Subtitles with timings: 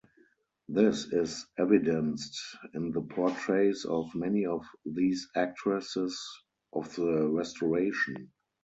[0.67, 2.41] This is evidenced
[2.73, 6.19] in the portraits of many of these actresses
[6.73, 8.31] of the Restoration.